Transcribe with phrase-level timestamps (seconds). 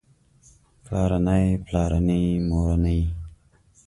[0.85, 3.01] پلارنی پلارني مورنۍ